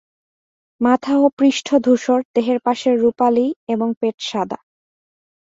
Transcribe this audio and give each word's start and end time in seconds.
মাথা 0.81 1.13
ও 1.17 1.25
পৃষ্ঠ 1.37 1.67
ধূসর, 1.85 2.19
দেহের 2.35 2.59
পাশে 2.59 2.89
রুপালি 2.95 3.47
এবং 3.67 3.87
পেট 3.99 4.15
সাদা। 4.21 4.59